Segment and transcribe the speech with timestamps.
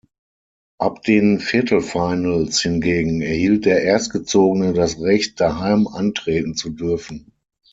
[0.79, 7.33] Ab den Viertelfinals hingegen erhielt der Erstgezogene das Recht, daheim antreten zu dürfen.